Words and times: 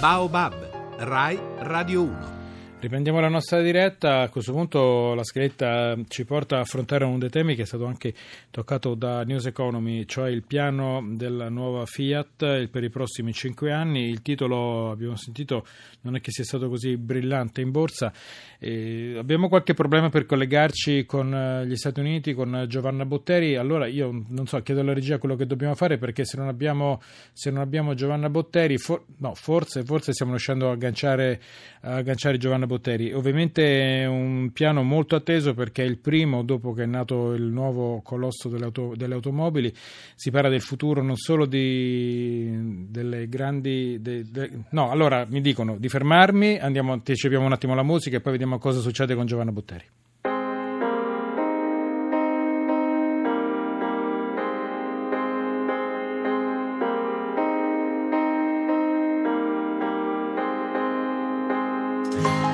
Baobab, 0.00 0.54
Rai 1.00 1.40
Radio 1.58 2.02
1. 2.02 2.37
Riprendiamo 2.80 3.18
la 3.18 3.28
nostra 3.28 3.60
diretta, 3.60 4.20
a 4.20 4.28
questo 4.28 4.52
punto 4.52 5.12
la 5.12 5.24
scaletta 5.24 5.96
ci 6.06 6.24
porta 6.24 6.58
a 6.58 6.60
affrontare 6.60 7.04
uno 7.04 7.18
dei 7.18 7.28
temi 7.28 7.56
che 7.56 7.62
è 7.62 7.66
stato 7.66 7.86
anche 7.86 8.14
toccato 8.52 8.94
da 8.94 9.24
News 9.24 9.46
Economy, 9.46 10.06
cioè 10.06 10.30
il 10.30 10.44
piano 10.44 11.04
della 11.04 11.48
nuova 11.48 11.86
Fiat 11.86 12.68
per 12.68 12.84
i 12.84 12.88
prossimi 12.88 13.32
cinque 13.32 13.72
anni. 13.72 14.08
Il 14.08 14.22
titolo, 14.22 14.92
abbiamo 14.92 15.16
sentito, 15.16 15.66
non 16.02 16.14
è 16.14 16.20
che 16.20 16.30
sia 16.30 16.44
stato 16.44 16.68
così 16.68 16.96
brillante 16.96 17.62
in 17.62 17.72
borsa. 17.72 18.12
E 18.60 19.16
abbiamo 19.18 19.48
qualche 19.48 19.74
problema 19.74 20.08
per 20.08 20.24
collegarci 20.24 21.04
con 21.04 21.34
eh, 21.34 21.66
gli 21.66 21.74
Stati 21.74 21.98
Uniti, 21.98 22.32
con 22.32 22.64
Giovanna 22.68 23.04
Botteri. 23.04 23.56
Allora 23.56 23.88
io 23.88 24.24
non 24.28 24.46
so, 24.46 24.62
chiedo 24.62 24.82
alla 24.82 24.94
regia 24.94 25.18
quello 25.18 25.34
che 25.34 25.46
dobbiamo 25.46 25.74
fare 25.74 25.98
perché 25.98 26.24
se 26.24 26.36
non 26.36 26.46
abbiamo, 26.46 27.00
se 27.32 27.50
non 27.50 27.60
abbiamo 27.60 27.94
Giovanna 27.94 28.30
Botteri, 28.30 28.78
for, 28.78 29.02
no, 29.16 29.34
forse, 29.34 29.82
forse 29.82 30.12
stiamo 30.12 30.30
riuscendo 30.30 30.68
a 30.68 30.72
agganciare, 30.74 31.40
a 31.80 31.96
agganciare 31.96 32.38
Giovanna 32.38 32.60
Botteri. 32.60 32.66
Ovviamente 33.12 34.02
è 34.02 34.06
un 34.06 34.50
piano 34.52 34.82
molto 34.82 35.16
atteso 35.16 35.54
perché 35.54 35.82
è 35.82 35.86
il 35.86 35.98
primo 35.98 36.42
dopo 36.42 36.72
che 36.72 36.82
è 36.82 36.86
nato 36.86 37.32
il 37.32 37.44
nuovo 37.44 38.00
colosso 38.02 38.48
delle, 38.48 38.64
auto, 38.64 38.94
delle 38.96 39.14
automobili. 39.14 39.72
Si 40.14 40.30
parla 40.30 40.48
del 40.48 40.62
futuro 40.62 41.02
non 41.02 41.16
solo 41.16 41.46
di, 41.46 42.86
delle 42.88 43.28
grandi... 43.28 43.98
De, 44.00 44.24
de, 44.30 44.50
no, 44.70 44.90
allora 44.90 45.26
mi 45.28 45.40
dicono 45.40 45.76
di 45.78 45.88
fermarmi, 45.88 46.58
andiamo, 46.58 46.92
anticipiamo 46.92 47.44
un 47.44 47.52
attimo 47.52 47.74
la 47.74 47.82
musica 47.82 48.16
e 48.16 48.20
poi 48.20 48.32
vediamo 48.32 48.58
cosa 48.58 48.80
succede 48.80 49.14
con 49.14 49.26
Giovanna 49.26 49.52
Botteri. 49.52 49.84
so. 62.20 62.47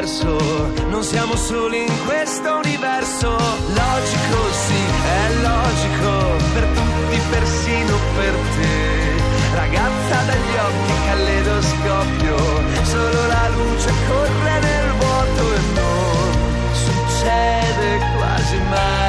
Verso. 0.00 0.38
Non 0.88 1.02
siamo 1.02 1.36
soli 1.36 1.82
in 1.82 2.04
questo 2.06 2.60
universo. 2.64 3.28
Logico, 3.28 4.38
sì, 4.64 4.82
è 5.04 5.32
logico. 5.42 6.12
Per 6.54 6.66
tutti, 6.78 7.20
persino 7.30 7.96
per 8.16 8.34
te. 8.56 9.54
Ragazza 9.54 10.16
dagli 10.28 10.56
occhi, 10.68 10.92
caleidoscopio. 11.06 12.36
Solo 12.82 13.26
la 13.26 13.48
luce 13.56 13.90
corre 14.08 14.58
nel 14.60 14.90
vuoto 14.98 15.42
e 15.54 15.60
non 15.74 16.30
succede 16.72 17.98
quasi 18.16 18.56
mai 18.70 18.99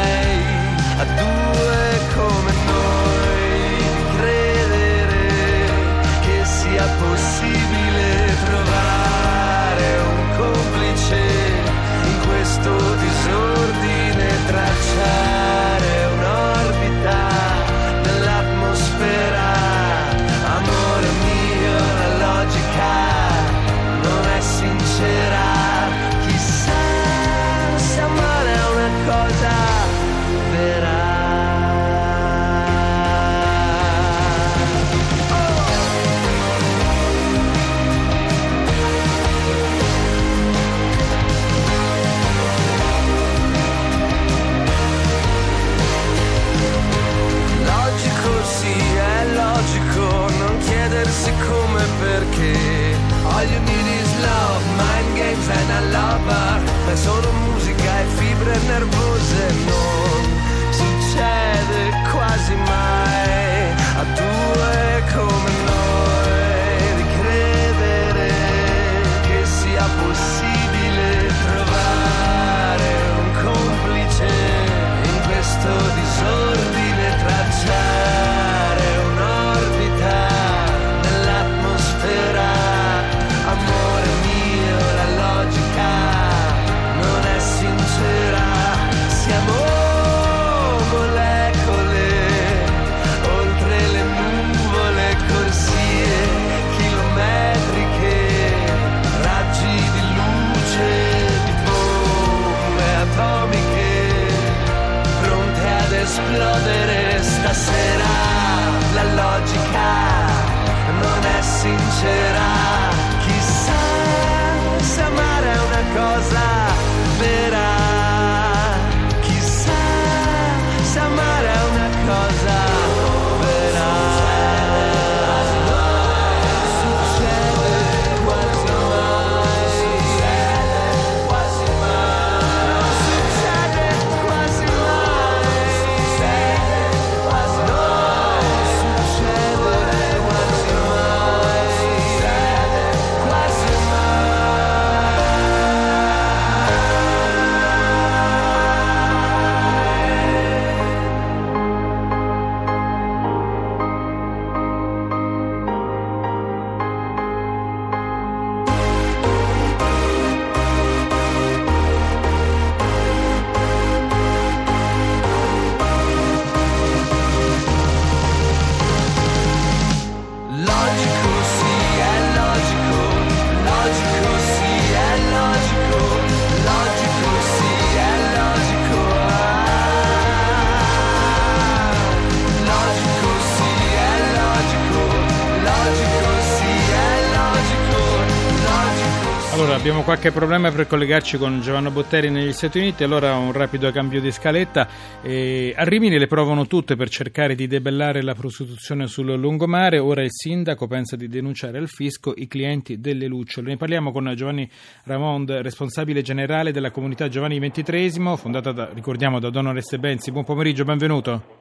abbiamo 189.82 190.04
qualche 190.04 190.32
problema 190.32 190.70
per 190.70 190.86
collegarci 190.86 191.40
con 191.40 191.60
Giovanni 191.60 191.90
Botteri 191.90 192.30
negli 192.30 192.54
Stati 192.54 192.78
Uniti, 192.78 193.04
allora 193.04 193.36
un 193.38 193.52
rapido 193.52 193.92
cambio 193.92 194.22
di 194.22 194.32
scaletta. 194.32 194.88
E 195.24 195.74
a 195.76 195.84
Rimini 195.84 196.20
le 196.20 196.28
provano 196.28 196.68
tutte 196.68 196.96
per 196.96 197.10
cercare 197.10 197.56
di 197.56 197.66
debellare 197.66 198.22
la 198.22 198.36
prostituzione 198.36 199.08
sul 199.08 199.34
lungomare, 199.34 199.98
ora 199.98 200.22
il 200.22 200.30
sindaco 200.30 200.86
pensa 200.86 201.16
di 201.16 201.28
denunciare 201.28 201.80
al 201.80 201.88
fisco 201.88 202.32
i 202.36 202.46
clienti 202.46 203.00
delle 203.00 203.26
lucciole. 203.26 203.70
Ne 203.70 203.78
parliamo 203.78 204.12
con 204.12 204.32
Giovanni 204.36 204.70
Ramond, 205.06 205.50
responsabile 205.50 206.22
generale 206.22 206.72
della 206.72 206.92
comunità 206.92 207.28
Giovanni 207.28 207.60
XXIII, 207.60 208.38
fondata, 208.38 208.72
da, 208.72 208.92
ricordiamo, 208.94 209.40
da 209.40 209.50
Don 209.50 209.66
Oreste 209.66 209.98
Benzi. 209.98 210.30
Buon 210.30 210.44
pomeriggio, 210.44 210.84
benvenuto. 210.84 211.61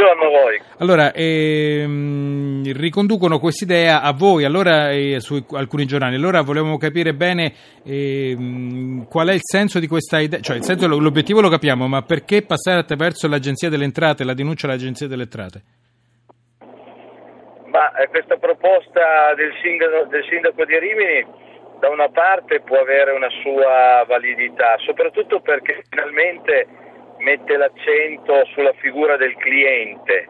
Buongiorno 0.00 0.24
a 0.24 0.40
voi. 0.42 0.62
Allora, 0.78 1.12
ehm, 1.12 2.72
riconducono 2.72 3.38
quest'idea 3.38 4.00
a 4.00 4.14
voi, 4.14 4.44
allora 4.44 4.88
eh, 4.92 5.20
su 5.20 5.44
alcuni 5.52 5.84
giornali. 5.84 6.14
Allora 6.14 6.40
volevamo 6.40 6.78
capire 6.78 7.12
bene 7.12 7.52
ehm, 7.84 9.06
qual 9.08 9.28
è 9.28 9.34
il 9.34 9.42
senso 9.42 9.78
di 9.78 9.86
questa 9.86 10.18
idea, 10.18 10.40
cioè 10.40 10.56
il 10.56 10.64
senso, 10.64 10.88
l'obiettivo 10.88 11.42
lo 11.42 11.50
capiamo, 11.50 11.86
ma 11.86 12.00
perché 12.00 12.40
passare 12.40 12.80
attraverso 12.80 13.28
l'Agenzia 13.28 13.68
delle 13.68 13.84
Entrate, 13.84 14.24
la 14.24 14.32
denuncia 14.32 14.66
all'Agenzia 14.66 15.06
delle 15.06 15.24
Entrate? 15.24 15.62
Ma 17.66 17.92
eh, 17.96 18.08
questa 18.08 18.38
proposta 18.38 19.34
del 19.36 19.52
sindaco, 19.60 20.08
del 20.08 20.24
sindaco 20.30 20.64
di 20.64 20.78
Rimini 20.78 21.26
da 21.78 21.90
una 21.90 22.08
parte 22.08 22.62
può 22.62 22.78
avere 22.78 23.12
una 23.12 23.28
sua 23.42 24.02
validità, 24.08 24.76
soprattutto 24.78 25.40
perché 25.40 25.82
finalmente 25.90 26.88
mette 27.20 27.56
l'accento 27.56 28.44
sulla 28.46 28.72
figura 28.74 29.16
del 29.16 29.34
cliente, 29.36 30.26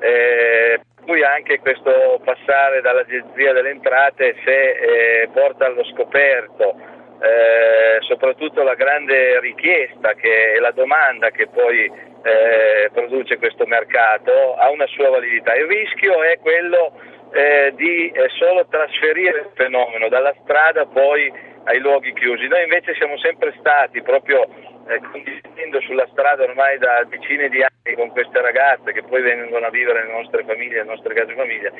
eh, 0.00 0.80
cui 1.04 1.22
anche 1.22 1.58
questo 1.58 2.20
passare 2.24 2.80
dall'agenzia 2.80 3.52
delle 3.52 3.70
entrate 3.70 4.36
se 4.44 4.70
eh, 4.70 5.28
porta 5.32 5.66
allo 5.66 5.84
scoperto 5.84 7.00
eh, 7.22 7.98
soprattutto 8.00 8.62
la 8.64 8.74
grande 8.74 9.38
richiesta 9.38 10.14
che, 10.14 10.54
e 10.54 10.58
la 10.58 10.72
domanda 10.72 11.30
che 11.30 11.46
poi 11.46 11.84
eh, 11.84 12.90
produce 12.92 13.38
questo 13.38 13.64
mercato 13.66 14.54
ha 14.54 14.68
una 14.70 14.86
sua 14.86 15.08
validità. 15.08 15.54
Il 15.54 15.66
rischio 15.66 16.20
è 16.22 16.38
quello 16.40 16.92
eh, 17.32 17.72
di 17.76 18.10
eh, 18.10 18.28
solo 18.38 18.66
trasferire 18.68 19.38
il 19.38 19.50
fenomeno 19.54 20.08
dalla 20.08 20.34
strada 20.42 20.84
poi 20.86 21.32
ai 21.64 21.78
luoghi 21.78 22.12
chiusi. 22.12 22.48
Noi 22.48 22.64
invece 22.64 22.94
siamo 22.94 23.16
sempre 23.18 23.54
stati 23.60 24.02
proprio 24.02 24.48
eh, 24.88 25.00
condividendo 25.10 25.80
sulla 25.82 26.06
strada 26.10 26.42
ormai 26.44 26.78
da 26.78 27.04
decine 27.04 27.48
di 27.48 27.62
anni 27.62 27.94
con 27.96 28.10
queste 28.10 28.40
ragazze 28.40 28.92
che 28.92 29.02
poi 29.02 29.22
vengono 29.22 29.66
a 29.66 29.70
vivere 29.70 30.02
nelle 30.02 30.20
nostre 30.20 30.44
famiglie, 30.44 30.82
nelle 30.82 30.94
nostre 30.94 31.14
case 31.14 31.34
famiglia, 31.34 31.70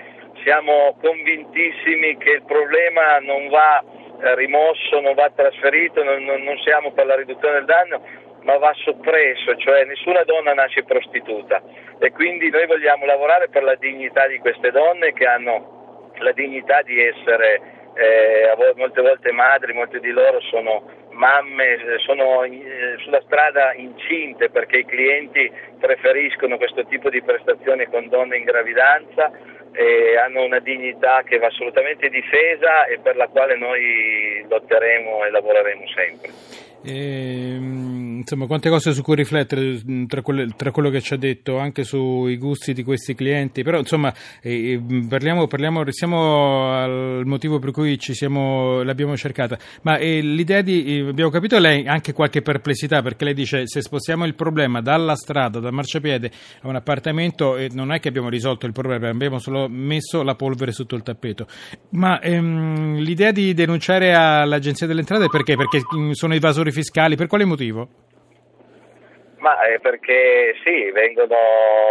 siamo 0.42 0.96
convintissimi 1.00 2.16
che 2.18 2.30
il 2.30 2.44
problema 2.44 3.18
non 3.18 3.48
va 3.48 3.82
eh, 4.22 4.34
rimosso, 4.36 5.00
non 5.00 5.14
va 5.14 5.30
trasferito, 5.34 6.02
non, 6.02 6.22
non, 6.24 6.42
non 6.42 6.58
siamo 6.58 6.92
per 6.92 7.06
la 7.06 7.16
riduzione 7.16 7.54
del 7.54 7.64
danno, 7.64 8.02
ma 8.42 8.56
va 8.58 8.72
soppresso, 8.74 9.56
cioè 9.56 9.84
nessuna 9.84 10.22
donna 10.24 10.52
nasce 10.54 10.84
prostituta. 10.84 11.62
E 11.98 12.10
quindi 12.12 12.50
noi 12.50 12.66
vogliamo 12.66 13.06
lavorare 13.06 13.48
per 13.48 13.62
la 13.62 13.74
dignità 13.76 14.26
di 14.26 14.38
queste 14.38 14.70
donne 14.70 15.12
che 15.12 15.26
hanno 15.26 16.10
la 16.18 16.32
dignità 16.32 16.82
di 16.82 17.00
essere 17.02 17.60
eh, 17.94 18.74
molte 18.76 19.00
volte 19.02 19.32
madri, 19.32 19.72
molte 19.72 20.00
di 20.00 20.10
loro 20.10 20.40
sono 20.40 21.01
mamme, 21.12 21.78
sono 21.98 22.42
eh, 22.44 22.96
sulla 22.98 23.22
strada 23.24 23.72
incinte 23.74 24.50
perché 24.50 24.78
i 24.78 24.84
clienti 24.84 25.50
preferiscono 25.78 26.56
questo 26.56 26.84
tipo 26.86 27.08
di 27.10 27.22
prestazioni 27.22 27.86
con 27.86 28.08
donne 28.08 28.36
in 28.36 28.44
gravidanza 28.44 29.30
e 29.72 30.16
hanno 30.18 30.44
una 30.44 30.58
dignità 30.58 31.22
che 31.22 31.38
va 31.38 31.46
assolutamente 31.46 32.08
difesa 32.08 32.84
e 32.84 32.98
per 32.98 33.16
la 33.16 33.28
quale 33.28 33.56
noi 33.56 34.44
lotteremo 34.48 35.24
e 35.24 35.30
lavoreremo 35.30 35.86
sempre. 35.88 36.30
E, 36.84 37.54
ehm, 37.54 38.18
insomma, 38.18 38.46
quante 38.46 38.68
cose 38.68 38.92
su 38.92 39.02
cui 39.02 39.14
riflettere 39.14 39.80
mm, 39.88 40.06
tra, 40.06 40.22
quelle, 40.22 40.48
tra, 40.56 40.70
quello 40.70 40.90
che 40.90 41.00
ci 41.00 41.14
ha 41.14 41.16
detto, 41.16 41.58
anche 41.58 41.84
sui 41.84 42.36
gusti 42.36 42.72
di 42.72 42.82
questi 42.82 43.14
clienti, 43.14 43.62
però 43.62 43.78
insomma 43.78 44.12
eh, 44.40 44.80
parliamo, 45.08 45.46
parliamo, 45.46 45.82
restiamo 45.82 46.72
al 46.72 47.22
motivo 47.24 47.58
per 47.58 47.70
cui 47.70 47.96
siamo, 48.00 48.82
l'abbiamo 48.82 49.16
cercata, 49.16 49.58
ma 49.82 49.96
eh, 49.98 50.20
l'idea 50.20 50.62
di, 50.62 50.98
eh, 50.98 51.08
abbiamo 51.08 51.30
capito 51.30 51.58
lei 51.58 51.86
anche 51.86 52.12
qualche 52.12 52.42
perplessità 52.42 53.00
perché 53.02 53.24
lei 53.24 53.34
dice 53.34 53.66
se 53.66 53.80
spostiamo 53.80 54.24
il 54.24 54.34
problema 54.34 54.80
dalla 54.80 55.14
strada, 55.14 55.60
dal 55.60 55.72
marciapiede 55.72 56.30
a 56.62 56.68
un 56.68 56.76
appartamento 56.76 57.56
eh, 57.56 57.70
non 57.72 57.92
è 57.92 58.00
che 58.00 58.08
abbiamo 58.08 58.28
risolto 58.28 58.66
il 58.66 58.72
problema, 58.72 59.08
abbiamo 59.08 59.38
solo 59.38 59.68
messo 59.68 60.22
la 60.22 60.34
polvere 60.34 60.72
sotto 60.72 60.96
il 60.96 61.02
tappeto, 61.02 61.46
ma 61.90 62.20
ehm, 62.20 62.96
l'idea 62.96 63.30
di 63.30 63.54
denunciare 63.54 64.14
all'agenzia 64.14 64.86
delle 64.86 65.00
entrate 65.00 65.28
perché? 65.28 65.56
Perché 65.56 65.80
mm, 65.96 66.10
sono 66.12 66.34
evasori 66.34 66.71
fiscali, 66.72 67.14
per 67.14 67.28
quale 67.28 67.44
motivo? 67.44 67.88
Ma 69.38 69.60
è 69.60 69.78
perché 69.80 70.54
sì, 70.64 70.90
vengono 70.92 71.36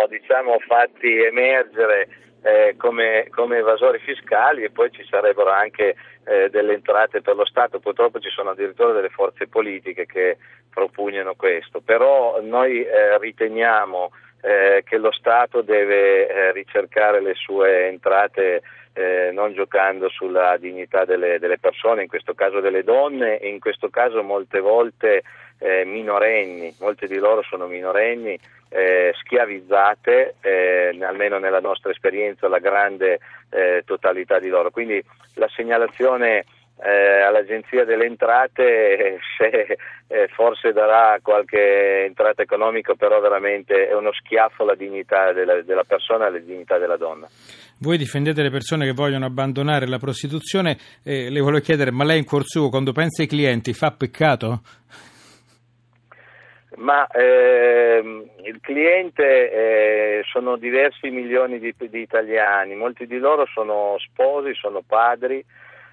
diciamo, 0.10 0.58
fatti 0.60 1.22
emergere 1.24 2.08
eh, 2.44 2.76
come, 2.78 3.28
come, 3.30 3.58
evasori 3.58 4.00
fiscali 4.00 4.64
e 4.64 4.72
poi 4.72 4.90
ci 4.92 5.04
sarebbero 5.10 5.52
anche 5.52 5.96
eh, 6.26 6.50
delle 6.50 6.74
entrate 6.74 7.22
per 7.22 7.36
lo 7.36 7.46
Stato, 7.46 7.80
purtroppo 7.80 8.20
ci 8.20 8.30
sono 8.30 8.52
addirittura 8.52 8.94
delle 8.94 9.10
forze 9.10 9.48
politiche 9.48 10.06
che 10.06 10.38
propugnano 10.70 11.36
questo, 11.36 11.82
però 11.82 12.40
noi 12.42 12.84
eh, 12.84 13.18
riteniamo 13.20 14.12
eh, 14.42 14.82
che 14.86 14.98
lo 14.98 15.12
Stato 15.12 15.62
deve 15.62 16.28
eh, 16.28 16.52
ricercare 16.52 17.22
le 17.22 17.34
sue 17.36 17.88
entrate 17.90 18.62
eh, 18.94 19.32
non 19.32 19.54
giocando 19.54 20.10
sulla 20.10 20.58
dignità 20.58 21.06
delle, 21.06 21.40
delle, 21.40 21.58
persone, 21.58 22.04
in 22.04 22.08
questo 22.08 22.34
caso 22.34 22.60
delle 22.60 22.84
donne 22.84 23.40
e 23.40 23.48
in 23.48 23.60
questo 23.60 23.90
caso 23.90 24.22
molte 24.24 24.60
volte 24.60 25.24
eh, 25.60 25.86
minorenni, 25.86 26.76
molte 26.80 27.08
di 27.08 27.18
loro 27.18 27.42
sono 27.44 27.68
minorenni, 27.68 28.38
eh, 28.70 29.14
schiavizzate, 29.20 30.36
eh, 30.42 30.98
almeno 31.02 31.38
nella 31.40 31.60
nostra 31.60 31.92
esperienza 31.92 32.48
la 32.48 32.60
grande 32.60 33.20
eh, 33.50 33.84
totalità 33.86 34.40
di 34.40 34.48
loro. 34.48 34.72
Quindi 34.72 35.04
la 35.36 35.50
segnalazione 35.54 36.46
eh, 36.80 37.22
all'Agenzia 37.22 37.86
delle 37.86 38.06
Entrate 38.06 39.20
se 39.38 39.78
eh, 40.08 40.28
forse 40.30 40.72
darà 40.74 41.20
qualche 41.22 42.06
entrata 42.06 42.42
economica, 42.42 42.96
però 42.96 43.20
veramente 43.20 43.88
è 43.88 43.94
uno 43.94 44.12
schiaffo 44.12 44.64
alla 44.64 44.76
dignità 44.76 45.32
della, 45.32 45.62
della 45.62 45.84
persona 45.84 46.26
e 46.26 46.28
alla 46.28 46.40
dignità 46.40 46.78
della 46.78 46.98
donna. 46.98 47.28
Voi 47.80 47.98
difendete 47.98 48.42
le 48.42 48.52
persone 48.52 48.86
che 48.86 48.94
vogliono 48.94 49.26
abbandonare 49.26 49.88
la 49.88 49.98
prostituzione, 49.98 50.78
eh, 51.04 51.30
le 51.30 51.40
volevo 51.40 51.64
chiedere, 51.64 51.92
ma 51.92 52.04
lei 52.04 52.20
in 52.20 52.26
cuor 52.26 52.44
suo 52.46 52.70
quando 52.70 52.92
pensa 52.92 53.22
ai 53.22 53.28
clienti 53.28 53.74
fa 53.74 53.92
peccato? 53.92 54.62
Ma 56.78 57.06
ehm, 57.08 58.30
il 58.44 58.60
cliente 58.62 59.52
eh, 59.52 60.22
sono 60.32 60.58
diversi 60.58 61.10
milioni 61.10 61.60
di, 61.60 61.76
di 61.78 62.00
italiani, 62.00 62.76
molti 62.76 63.06
di 63.06 63.18
loro 63.18 63.46
sono 63.46 63.96
sposi, 64.00 64.54
sono 64.56 64.82
padri, 64.86 65.44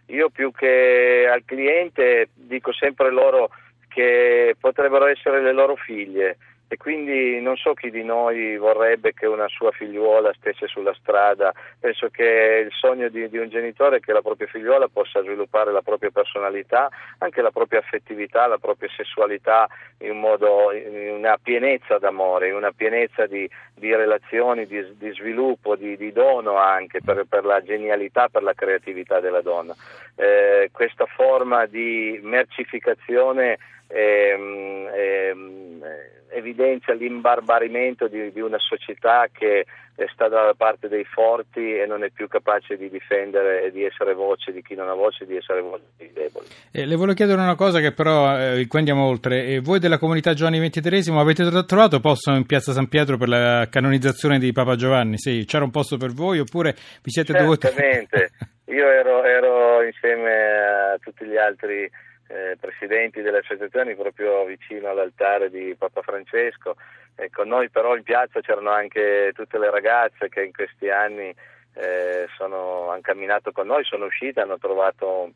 io 0.09 0.31
più 0.31 0.53
che 0.53 1.29
al 1.31 1.43
cliente 1.45 2.29
dico 2.35 2.73
sempre 2.73 3.11
loro 3.11 3.50
che 3.88 4.55
potrebbero 4.59 5.07
essere 5.07 5.43
le 5.43 5.53
loro 5.53 5.77
figlie 5.77 6.37
e 6.69 6.77
quindi 6.77 7.41
non 7.41 7.57
so 7.57 7.73
chi 7.73 7.91
di 7.91 8.05
noi 8.05 8.59
vorrebbe 8.59 9.15
che 9.15 9.27
una 9.27 9.49
sua 9.49 9.71
figliuola 9.71 10.35
stesse 10.35 10.67
sulla 10.67 10.95
strada, 11.01 11.53
penso 11.81 12.09
che 12.11 12.65
il 12.67 12.73
sogno 12.79 13.09
di, 13.09 13.27
di, 13.31 13.39
un 13.39 13.49
genitore 13.49 13.97
è 13.97 14.01
che 14.01 14.13
la 14.13 14.21
propria 14.21 14.49
figliuola 14.49 14.87
possa 14.89 15.23
sviluppare 15.23 15.73
la 15.73 15.81
propria 15.81 16.11
personalità, 16.11 16.91
anche 17.19 17.41
la 17.41 17.51
propria 17.51 17.79
affettività, 17.79 18.47
la 18.47 18.59
propria 18.59 18.91
sessualità 18.95 19.67
in, 19.99 20.19
modo, 20.19 20.71
in 20.73 21.15
una 21.17 21.39
pienezza 21.43 21.97
d'amore, 21.97 22.49
in 22.49 22.55
una 22.55 22.73
pienezza 22.73 23.27
di, 23.27 23.49
di 23.75 23.95
relazioni, 23.95 24.67
di, 24.67 24.85
di 24.99 25.11
sviluppo, 25.13 25.75
di, 25.75 26.13
dono 26.13 26.57
anche 26.57 27.01
per, 27.03 27.25
per, 27.27 27.47
la 27.47 27.63
genialità, 27.63 28.29
per 28.29 28.43
la 28.43 28.53
creatività 28.53 29.21
della 29.21 29.41
donna. 29.41 29.75
Eh, 30.17 30.69
questa 30.71 31.07
forma 31.07 31.65
di 31.65 32.21
mercificazione 32.23 33.57
ehm, 33.87 34.89
ehm, 34.93 35.83
evidenzia 36.31 36.95
l'imbarbarimento 36.95 38.09
di, 38.09 38.33
di, 38.33 38.41
una 38.41 38.59
società 38.59 39.29
che 39.33 39.67
sta 40.13 40.29
dalla 40.29 40.55
parte 40.55 40.89
dei 40.89 41.05
forti 41.05 41.77
e 41.77 41.85
non 41.87 42.05
è 42.05 42.11
più 42.11 42.29
capace 42.29 42.77
di 42.77 42.89
difendere 42.89 43.65
e 43.65 43.73
di 43.73 43.85
essere 43.85 44.15
voce 44.15 44.53
di 44.53 44.63
chi 44.63 44.75
non 44.75 44.89
ha 44.89 44.95
voce 44.95 45.25
e 45.25 45.27
di 45.27 45.37
essere 45.37 45.61
voce 45.61 45.85
dei 45.97 46.13
deboli. 46.13 46.47
Eh, 46.71 46.87
le 46.87 46.95
volevo 46.95 47.15
chiedere 47.15 47.41
una 47.41 47.57
cosa 47.57 47.81
che 47.81 47.93
però, 47.93 48.39
eh, 48.39 48.67
qui 48.69 48.79
andiamo 48.79 49.07
oltre, 49.07 49.45
eh, 49.45 49.61
voi 49.61 49.81
della 49.81 49.99
comunità 49.99 50.35
Giovanni 50.35 50.61
XXIII 50.61 51.19
avete 51.19 51.65
trovato 51.65 51.99
posto 51.99 52.33
in 52.33 52.47
piazza 52.47 52.73
San 52.73 52.89
Pietro 52.89 53.17
per 53.17 53.29
la 53.29 53.67
canonizzazione 53.69 54.39
di 54.39 54.53
Papa 54.53 54.77
Giovanni? 54.77 55.19
Sì, 55.19 55.45
c'era 55.47 55.65
un 55.65 55.71
posto 55.71 55.97
per 55.97 56.13
voi 56.13 56.39
oppure 56.39 56.77
vi 57.03 57.11
siete 57.11 57.33
dovuti... 57.33 57.67
Certamente, 57.67 58.31
io 58.71 58.89
ero, 58.89 59.25
ero 59.25 59.83
insieme 59.83 60.33
a 60.95 60.99
tutti 61.01 61.25
gli 61.27 61.37
altri 61.37 61.91
eh, 62.29 62.57
presidenti 62.61 63.21
delle 63.21 63.39
associazioni 63.39 63.97
proprio 63.97 64.45
vicino 64.45 64.89
all'altare 64.89 65.51
di 65.51 65.75
Papa 65.77 66.03
Francesco. 66.03 66.77
E 67.17 67.31
con 67.31 67.49
noi 67.49 67.69
però 67.69 67.97
in 67.97 68.05
piazza 68.05 68.41
c'erano 68.41 68.71
anche 68.71 69.33
tutte 69.35 69.59
le 69.59 69.71
ragazze 69.71 70.29
che 70.29 70.45
in 70.45 70.53
questi 70.53 70.89
anni 70.89 71.35
eh, 71.75 72.29
hanno 72.39 72.97
camminato 73.01 73.51
con 73.51 73.67
noi, 73.67 73.85
sono 73.85 74.07
uscite, 74.07 74.41
hanno 74.41 74.59
trovato 74.59 75.33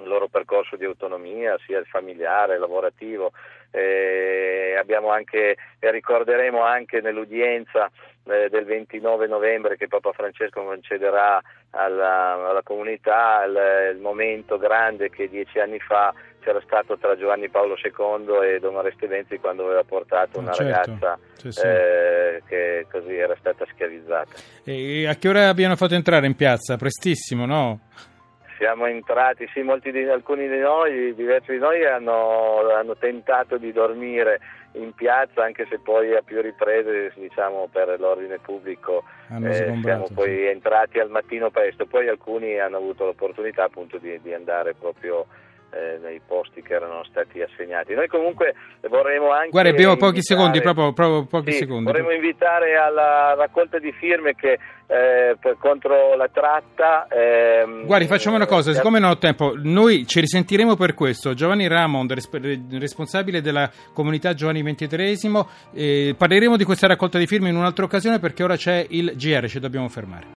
il 0.00 0.08
loro 0.08 0.28
percorso 0.28 0.76
di 0.76 0.84
autonomia, 0.84 1.56
sia 1.64 1.78
il 1.78 1.86
familiare, 1.86 2.58
lavorativo. 2.58 3.32
Eh, 3.76 4.76
abbiamo 4.78 5.10
anche, 5.10 5.56
ricorderemo 5.80 6.62
anche 6.62 7.00
nell'udienza 7.00 7.90
eh, 8.26 8.48
del 8.48 8.64
29 8.64 9.26
novembre 9.26 9.76
che 9.76 9.88
Papa 9.88 10.12
Francesco 10.12 10.62
concederà 10.62 11.42
alla, 11.70 12.50
alla 12.50 12.62
comunità 12.62 13.42
il, 13.44 13.96
il, 13.96 14.00
momento 14.00 14.58
grande 14.58 15.10
che 15.10 15.28
dieci 15.28 15.58
anni 15.58 15.80
fa 15.80 16.14
c'era 16.40 16.60
stato 16.64 16.96
tra 16.98 17.16
Giovanni 17.16 17.48
Paolo 17.48 17.74
II 17.82 18.46
e 18.46 18.60
Don 18.60 18.76
Oreste 18.76 19.08
Venzi 19.08 19.38
quando 19.38 19.64
aveva 19.64 19.82
portato 19.82 20.38
una 20.38 20.52
certo. 20.52 20.72
ragazza 20.72 21.18
Sì, 21.34 21.50
sì. 21.50 21.66
eh, 21.66 22.42
che 22.46 22.86
così 22.88 23.16
era 23.16 23.34
stata 23.40 23.66
schiavizzata. 23.72 24.36
E 24.62 25.08
a 25.08 25.14
che 25.16 25.28
ora 25.28 25.48
abbiano 25.48 25.74
fatto 25.74 25.94
entrare 25.94 26.26
in 26.26 26.36
piazza? 26.36 26.76
Prestissimo, 26.76 27.44
no? 27.44 27.80
Siamo 28.56 28.86
entrati, 28.86 29.48
sì, 29.52 29.62
molti 29.62 29.90
di, 29.90 30.04
alcuni 30.04 30.48
di 30.48 30.58
noi, 30.58 31.14
diversi 31.14 31.52
di 31.52 31.58
noi 31.58 31.84
hanno, 31.84 32.70
hanno 32.70 32.96
tentato 32.96 33.56
di 33.56 33.72
dormire 33.72 34.40
in 34.74 34.92
piazza, 34.92 35.44
anche 35.44 35.66
se 35.68 35.78
poi 35.78 36.14
a 36.14 36.22
più 36.22 36.40
riprese, 36.40 37.12
diciamo, 37.16 37.68
per 37.70 37.98
l'ordine 37.98 38.38
pubblico 38.38 39.04
eh, 39.42 39.78
siamo 39.82 40.06
sì. 40.06 40.14
poi 40.14 40.46
entrati 40.46 40.98
al 40.98 41.10
mattino 41.10 41.50
presto, 41.50 41.86
poi 41.86 42.08
alcuni 42.08 42.58
hanno 42.58 42.76
avuto 42.76 43.04
l'opportunità 43.04 43.64
appunto 43.64 43.98
di, 43.98 44.20
di 44.20 44.32
andare 44.32 44.74
proprio 44.74 45.26
eh, 45.74 45.98
nei 46.02 46.20
posti 46.24 46.62
che 46.62 46.74
erano 46.74 47.04
stati 47.04 47.42
assegnati. 47.42 47.94
Noi 47.94 48.06
comunque 48.06 48.54
vorremmo 48.88 49.30
anche... 49.30 49.50
Guarda, 49.50 49.70
abbiamo 49.70 49.96
pochi 49.96 50.16
invitare- 50.16 50.38
secondi, 50.40 50.60
proprio, 50.60 50.92
proprio 50.92 51.24
pochi 51.26 51.52
sì, 51.52 51.58
secondi. 51.58 51.84
Vorremmo 51.84 52.12
invitare 52.12 52.76
alla 52.76 53.34
raccolta 53.36 53.78
di 53.78 53.92
firme 53.92 54.34
che, 54.34 54.58
eh, 54.86 55.36
contro 55.58 56.14
la 56.16 56.28
tratta. 56.32 57.06
ehm, 57.10 57.86
Guardi, 57.86 58.06
facciamo 58.06 58.36
una 58.36 58.46
cosa, 58.46 58.70
eh, 58.70 58.74
siccome 58.74 58.98
non 58.98 59.10
ho 59.10 59.18
tempo, 59.18 59.54
noi 59.56 60.06
ci 60.06 60.20
risentiremo 60.20 60.76
per 60.76 60.94
questo. 60.94 61.34
Giovanni 61.34 61.66
Ramond, 61.66 62.12
resp- 62.12 62.62
responsabile 62.78 63.40
della 63.40 63.70
comunità 63.92 64.34
Giovanni 64.34 64.62
XXIII, 64.62 65.44
eh, 65.74 66.14
parleremo 66.16 66.56
di 66.56 66.64
questa 66.64 66.86
raccolta 66.86 67.18
di 67.18 67.26
firme 67.26 67.48
in 67.48 67.56
un'altra 67.56 67.84
occasione 67.84 68.18
perché 68.18 68.42
ora 68.44 68.56
c'è 68.56 68.86
il 68.90 69.14
GR, 69.16 69.48
ci 69.48 69.58
dobbiamo 69.58 69.88
fermare. 69.88 70.26